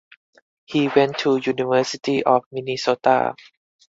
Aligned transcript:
He 0.65 0.87
went 0.87 1.19
to 1.19 1.37
University 1.37 2.23
of 2.23 2.41
Minnesota. 2.51 3.35